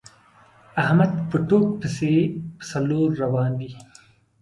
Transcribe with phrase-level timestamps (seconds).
[0.83, 2.13] احمد په ټوک پسې
[2.57, 3.71] په څلور روان وي.